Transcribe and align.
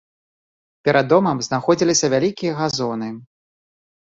Перад 0.87 1.05
домам 1.11 1.37
знаходзіліся 1.47 2.09
вялікія 2.15 2.57
газоны. 2.63 3.09